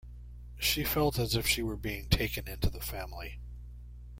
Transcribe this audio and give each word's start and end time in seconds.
She 0.57 0.83
felt 0.83 1.19
as 1.19 1.35
if 1.35 1.45
she 1.45 1.61
were 1.61 1.75
being 1.77 2.09
taken 2.09 2.47
into 2.47 2.71
the 2.71 2.81
family. 2.81 3.39